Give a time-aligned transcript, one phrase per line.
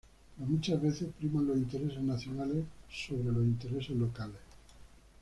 [0.35, 4.39] Pero muchas veces, priman los intereses nacionales por sobre los intereses locales.